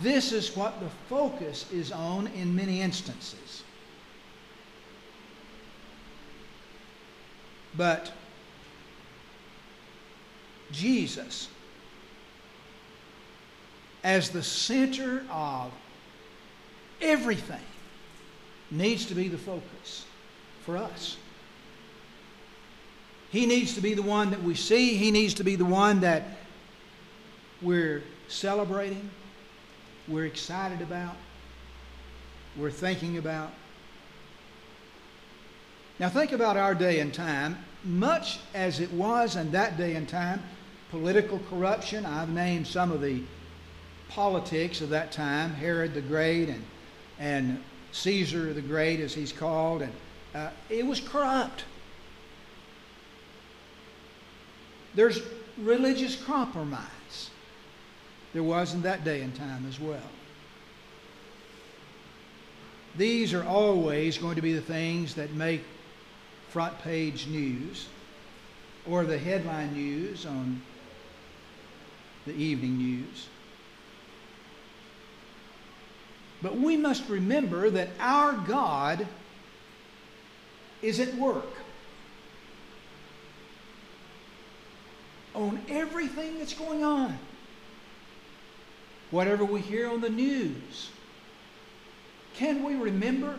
this 0.00 0.32
is 0.32 0.56
what 0.56 0.80
the 0.80 0.88
focus 1.08 1.70
is 1.72 1.92
on 1.92 2.28
in 2.28 2.54
many 2.54 2.80
instances. 2.80 3.62
But 7.76 8.12
Jesus, 10.72 11.48
as 14.02 14.30
the 14.30 14.42
center 14.42 15.24
of 15.30 15.72
everything, 17.00 17.60
needs 18.70 19.06
to 19.06 19.14
be 19.14 19.28
the 19.28 19.38
focus 19.38 20.04
for 20.64 20.76
us. 20.76 21.16
He 23.30 23.46
needs 23.46 23.74
to 23.74 23.80
be 23.80 23.94
the 23.94 24.02
one 24.02 24.30
that 24.30 24.42
we 24.42 24.54
see. 24.54 24.94
He 24.96 25.10
needs 25.10 25.34
to 25.34 25.44
be 25.44 25.56
the 25.56 25.64
one 25.64 26.00
that 26.00 26.24
we're 27.60 28.02
celebrating, 28.28 29.10
we're 30.06 30.26
excited 30.26 30.80
about, 30.80 31.16
we're 32.56 32.70
thinking 32.70 33.18
about. 33.18 33.50
Now, 35.98 36.08
think 36.08 36.32
about 36.32 36.56
our 36.56 36.74
day 36.74 37.00
and 37.00 37.12
time. 37.12 37.58
Much 37.84 38.38
as 38.54 38.80
it 38.80 38.92
was 38.92 39.36
in 39.36 39.50
that 39.52 39.76
day 39.76 39.94
and 39.94 40.08
time, 40.08 40.42
political 40.90 41.40
corruption, 41.50 42.04
I've 42.06 42.28
named 42.28 42.66
some 42.66 42.92
of 42.92 43.00
the 43.00 43.22
politics 44.08 44.80
of 44.80 44.90
that 44.90 45.12
time 45.12 45.50
Herod 45.50 45.94
the 45.94 46.00
Great 46.00 46.48
and, 46.48 46.64
and 47.18 47.62
Caesar 47.92 48.52
the 48.52 48.62
Great, 48.62 49.00
as 49.00 49.14
he's 49.14 49.32
called, 49.32 49.82
and 49.82 49.92
uh, 50.34 50.50
it 50.68 50.86
was 50.86 51.00
corrupt. 51.00 51.64
There's 54.94 55.20
religious 55.56 56.20
compromise. 56.22 56.97
There 58.32 58.42
was 58.42 58.74
in 58.74 58.82
that 58.82 59.04
day 59.04 59.22
and 59.22 59.34
time 59.34 59.66
as 59.68 59.80
well. 59.80 60.00
These 62.96 63.32
are 63.32 63.44
always 63.44 64.18
going 64.18 64.36
to 64.36 64.42
be 64.42 64.52
the 64.52 64.60
things 64.60 65.14
that 65.14 65.32
make 65.32 65.62
front 66.50 66.78
page 66.82 67.26
news 67.26 67.86
or 68.86 69.04
the 69.04 69.18
headline 69.18 69.74
news 69.74 70.26
on 70.26 70.60
the 72.26 72.34
evening 72.34 72.78
news. 72.78 73.28
But 76.42 76.56
we 76.56 76.76
must 76.76 77.08
remember 77.08 77.70
that 77.70 77.88
our 77.98 78.32
God 78.32 79.06
is 80.82 81.00
at 81.00 81.14
work 81.16 81.46
on 85.34 85.60
everything 85.68 86.38
that's 86.38 86.54
going 86.54 86.84
on. 86.84 87.18
Whatever 89.10 89.44
we 89.44 89.60
hear 89.60 89.88
on 89.90 90.00
the 90.00 90.10
news. 90.10 90.90
Can 92.34 92.62
we 92.62 92.74
remember 92.74 93.38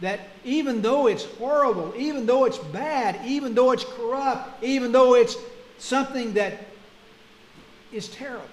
that 0.00 0.20
even 0.44 0.82
though 0.82 1.06
it's 1.06 1.24
horrible, 1.24 1.94
even 1.96 2.26
though 2.26 2.44
it's 2.44 2.58
bad, 2.58 3.18
even 3.24 3.54
though 3.54 3.72
it's 3.72 3.84
corrupt, 3.84 4.62
even 4.62 4.92
though 4.92 5.14
it's 5.14 5.36
something 5.78 6.34
that 6.34 6.66
is 7.92 8.08
terrible, 8.08 8.44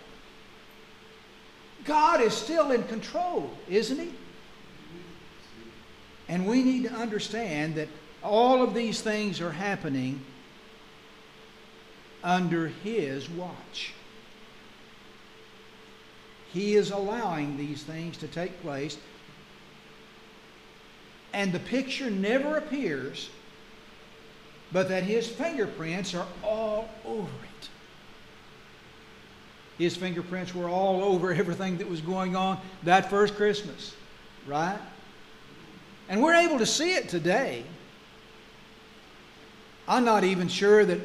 God 1.84 2.22
is 2.22 2.34
still 2.34 2.72
in 2.72 2.84
control, 2.84 3.50
isn't 3.70 4.00
He? 4.00 4.14
And 6.30 6.48
we 6.48 6.64
need 6.64 6.84
to 6.84 6.94
understand 6.94 7.76
that 7.76 7.90
all 8.24 8.64
of 8.64 8.74
these 8.74 9.02
things 9.02 9.42
are 9.42 9.52
happening 9.52 10.24
under 12.24 12.68
His 12.68 13.30
watch. 13.30 13.94
He 16.54 16.76
is 16.76 16.92
allowing 16.92 17.58
these 17.58 17.82
things 17.84 18.16
to 18.18 18.28
take 18.28 18.62
place. 18.62 18.98
And 21.34 21.52
the 21.52 21.60
picture 21.60 22.12
never 22.12 22.58
appears, 22.58 23.32
but 24.72 24.88
that 24.90 25.02
His 25.02 25.28
fingerprints 25.28 26.14
are 26.14 26.28
all 26.44 26.90
over 27.04 27.28
it. 27.28 27.70
His 29.80 29.98
fingerprints 29.98 30.54
were 30.54 30.70
all 30.70 31.04
over 31.04 31.34
everything 31.34 31.80
that 31.80 31.90
was 31.90 32.02
going 32.02 32.36
on 32.36 32.60
that 32.84 33.10
first 33.10 33.36
Christmas, 33.36 33.96
right? 34.46 34.78
And 36.08 36.22
we're 36.22 36.36
able 36.36 36.60
to 36.60 36.68
see 36.68 36.94
it 36.94 37.10
today. 37.10 37.64
I'm 39.88 40.06
not 40.06 40.24
even 40.24 40.48
sure 40.48 40.86
that 40.86 41.00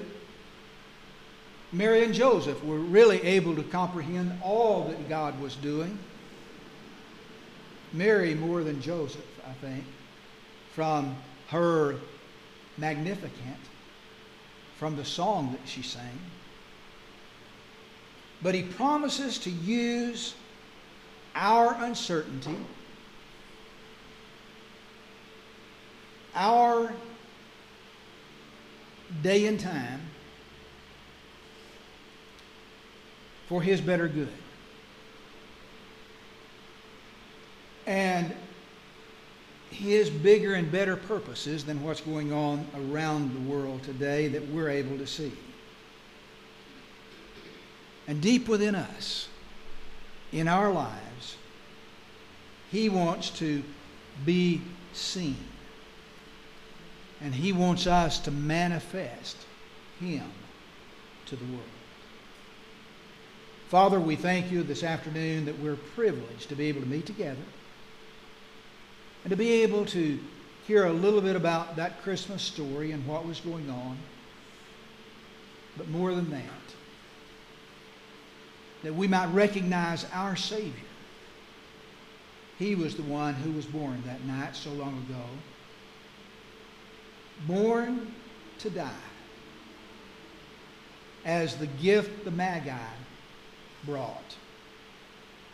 Mary 1.72 2.02
and 2.02 2.14
Joseph 2.14 2.64
were 2.64 2.78
really 2.78 3.22
able 3.22 3.54
to 3.54 3.62
comprehend 3.62 4.32
all 4.42 4.84
that 4.84 5.08
God 5.08 5.38
was 5.40 5.54
doing. 5.56 5.98
Mary 7.92 8.34
more 8.34 8.64
than 8.64 8.80
Joseph, 8.80 9.24
I 9.46 9.52
think, 9.64 9.84
from 10.74 11.16
her 11.48 11.96
Magnificat, 12.78 13.58
from 14.78 14.96
the 14.96 15.04
song 15.04 15.52
that 15.52 15.68
she 15.68 15.82
sang. 15.82 16.18
But 18.42 18.54
he 18.54 18.62
promises 18.62 19.38
to 19.38 19.50
use 19.50 20.34
our 21.34 21.76
uncertainty, 21.84 22.56
our 26.34 26.92
day 29.22 29.46
and 29.46 29.58
time, 29.58 30.07
for 33.48 33.62
his 33.62 33.80
better 33.80 34.08
good. 34.08 34.28
And 37.86 38.34
his 39.70 40.10
bigger 40.10 40.54
and 40.54 40.70
better 40.70 40.96
purposes 40.96 41.64
than 41.64 41.82
what's 41.82 42.00
going 42.00 42.32
on 42.32 42.66
around 42.74 43.34
the 43.34 43.50
world 43.50 43.82
today 43.82 44.28
that 44.28 44.46
we're 44.48 44.68
able 44.68 44.98
to 44.98 45.06
see. 45.06 45.32
And 48.06 48.20
deep 48.20 48.48
within 48.48 48.74
us, 48.74 49.28
in 50.32 50.48
our 50.48 50.70
lives, 50.70 51.36
he 52.70 52.88
wants 52.88 53.30
to 53.38 53.62
be 54.24 54.60
seen. 54.92 55.36
And 57.20 57.34
he 57.34 57.52
wants 57.52 57.86
us 57.86 58.18
to 58.20 58.30
manifest 58.30 59.36
him 60.00 60.30
to 61.26 61.36
the 61.36 61.44
world. 61.44 61.77
Father, 63.68 64.00
we 64.00 64.16
thank 64.16 64.50
you 64.50 64.62
this 64.62 64.82
afternoon 64.82 65.44
that 65.44 65.58
we're 65.58 65.76
privileged 65.76 66.48
to 66.48 66.56
be 66.56 66.68
able 66.70 66.80
to 66.80 66.86
meet 66.86 67.04
together 67.04 67.36
and 69.24 69.30
to 69.30 69.36
be 69.36 69.62
able 69.62 69.84
to 69.84 70.18
hear 70.66 70.86
a 70.86 70.92
little 70.92 71.20
bit 71.20 71.36
about 71.36 71.76
that 71.76 72.00
Christmas 72.02 72.40
story 72.40 72.92
and 72.92 73.06
what 73.06 73.26
was 73.26 73.40
going 73.40 73.68
on. 73.68 73.98
But 75.76 75.90
more 75.90 76.14
than 76.14 76.30
that, 76.30 76.42
that 78.84 78.94
we 78.94 79.06
might 79.06 79.26
recognize 79.34 80.06
our 80.14 80.34
Savior. 80.34 80.72
He 82.58 82.74
was 82.74 82.96
the 82.96 83.02
one 83.02 83.34
who 83.34 83.52
was 83.52 83.66
born 83.66 84.02
that 84.06 84.24
night 84.24 84.56
so 84.56 84.70
long 84.70 84.96
ago. 85.06 85.24
Born 87.46 88.14
to 88.60 88.70
die 88.70 88.90
as 91.26 91.56
the 91.56 91.66
gift 91.66 92.24
the 92.24 92.30
Magi 92.30 92.72
brought 93.84 94.36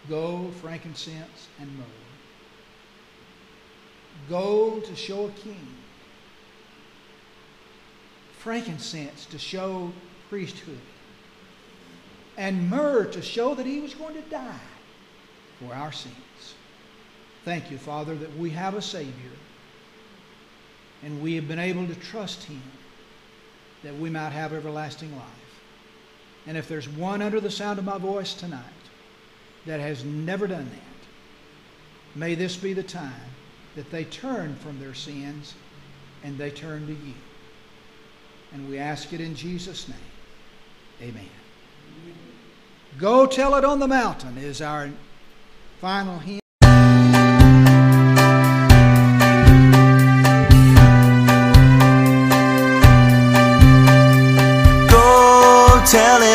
gold, 0.09 0.55
frankincense, 0.55 1.49
and 1.61 1.77
myrrh. 1.79 1.85
Gold 4.29 4.85
to 4.85 4.97
show 4.97 5.27
a 5.27 5.31
king, 5.31 5.67
frankincense 8.39 9.27
to 9.27 9.39
show 9.39 9.93
priesthood, 10.29 10.81
and 12.37 12.69
myrrh 12.69 13.05
to 13.07 13.23
show 13.23 13.55
that 13.55 13.67
he 13.67 13.81
was 13.81 13.95
going 13.95 14.15
to 14.15 14.29
die 14.31 14.59
for 15.59 15.75
our 15.75 15.93
sins. 15.93 16.15
Thank 17.45 17.71
you, 17.71 17.79
Father, 17.79 18.15
that 18.17 18.37
we 18.37 18.51
have 18.51 18.75
a 18.75 18.83
Savior 18.83 19.31
and 21.03 21.21
we 21.23 21.35
have 21.35 21.47
been 21.47 21.59
able 21.59 21.87
to 21.87 21.95
trust 21.95 22.45
him 22.45 22.63
that 23.83 23.95
we 23.99 24.09
might 24.09 24.31
have 24.31 24.55
everlasting 24.55 25.15
life. 25.15 25.43
And 26.46 26.57
if 26.57 26.68
there's 26.68 26.88
one 26.88 27.22
under 27.22 27.40
the 27.40 27.50
sound 27.50 27.78
of 27.78 27.85
my 27.85 27.98
voice 27.98 28.35
tonight 28.35 28.62
that 29.66 29.80
has 29.80 30.04
never 30.04 30.46
done 30.46 30.68
that, 30.68 32.18
may 32.18 32.35
this 32.35 32.57
be 32.57 32.72
the 32.72 32.83
time 32.83 33.12
that 33.76 33.90
they 33.90 34.04
turn 34.04 34.54
from 34.57 34.78
their 34.78 34.94
sins 34.94 35.54
and 36.22 36.37
they 36.38 36.50
turn 36.50 36.87
to 36.87 36.92
you. 36.92 37.14
And 38.52 38.68
we 38.68 38.78
ask 38.78 39.12
it 39.12 39.20
in 39.20 39.35
Jesus' 39.35 39.88
name. 39.88 39.98
Amen. 41.02 41.28
Go 42.98 43.26
tell 43.26 43.57
it 43.57 43.64
on 43.64 43.80
the 43.80 43.88
mountain 43.88 44.38
is 44.38 44.62
our 44.62 44.90
final 45.80 46.18
hymn. 46.18 46.43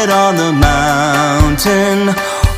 It 0.03 0.09
on 0.09 0.35
the 0.37 0.53
mountain, 0.53 2.09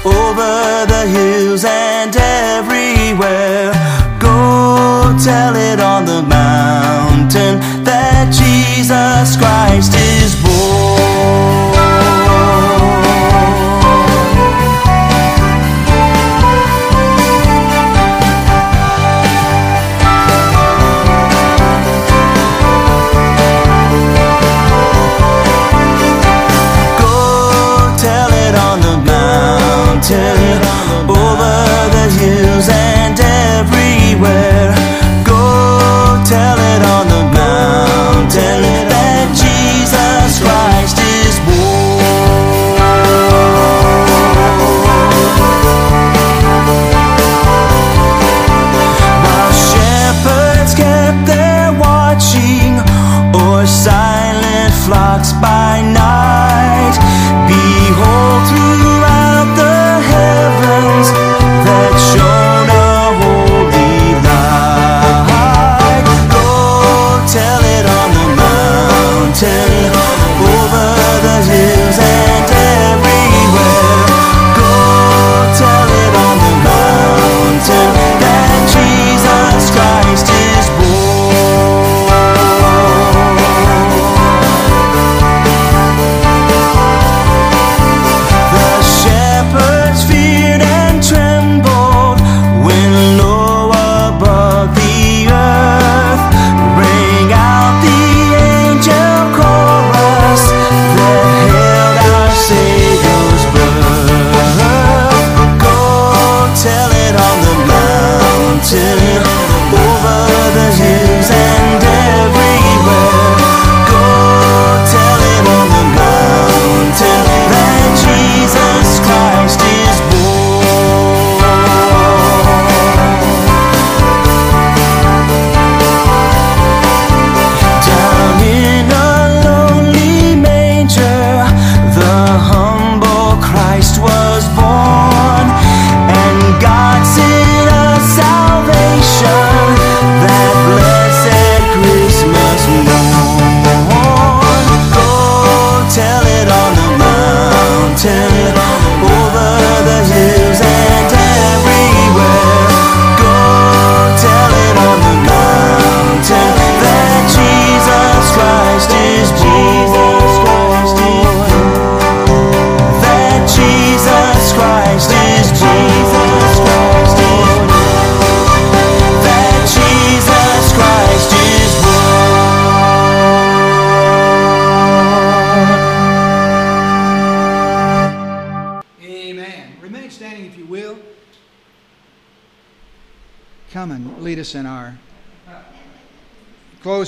over 0.05 0.85
the 0.93 1.03
hills 1.07 1.63
and 1.65 2.15
everywhere. 2.15 3.71
Go 4.19 5.15
tell 5.23 5.55
it 5.55 5.79
on 5.79 6.05
the 6.05 6.21
mountain 6.21 7.70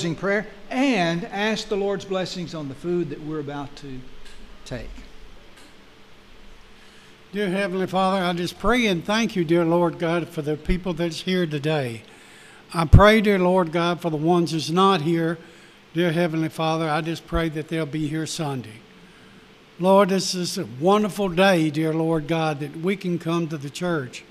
closing 0.03 0.15
prayer 0.19 0.45
and 0.69 1.23
ask 1.23 1.69
the 1.69 1.77
Lord's 1.77 2.03
blessings 2.03 2.53
on 2.53 2.67
the 2.67 2.75
food 2.75 3.09
that 3.09 3.21
we're 3.21 3.39
about 3.39 3.73
to 3.77 4.01
take. 4.65 4.89
Dear 7.31 7.49
Heavenly 7.49 7.87
Father, 7.87 8.21
I 8.21 8.33
just 8.33 8.59
pray 8.59 8.87
and 8.87 9.05
thank 9.05 9.37
you, 9.37 9.45
dear 9.45 9.63
Lord 9.63 9.99
God, 9.99 10.27
for 10.27 10.41
the 10.41 10.57
people 10.57 10.93
that's 10.93 11.21
here 11.21 11.45
today. 11.45 12.01
I 12.73 12.83
pray, 12.83 13.21
dear 13.21 13.39
Lord 13.39 13.71
God, 13.71 14.01
for 14.01 14.09
the 14.09 14.17
ones 14.17 14.51
that's 14.51 14.69
not 14.69 15.03
here. 15.03 15.37
Dear 15.93 16.11
Heavenly 16.11 16.49
Father, 16.49 16.89
I 16.89 16.99
just 16.99 17.25
pray 17.25 17.47
that 17.47 17.69
they'll 17.69 17.85
be 17.85 18.09
here 18.09 18.25
Sunday. 18.25 18.81
Lord, 19.79 20.09
this 20.09 20.35
is 20.35 20.57
a 20.57 20.67
wonderful 20.81 21.29
day, 21.29 21.69
dear 21.69 21.93
Lord 21.93 22.27
God, 22.27 22.59
that 22.59 22.75
we 22.75 22.97
can 22.97 23.19
come 23.19 23.47
to 23.47 23.57
the 23.57 23.69
church, 23.69 24.25